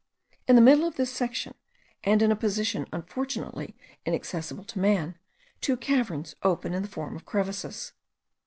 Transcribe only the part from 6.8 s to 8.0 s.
the form of crevices.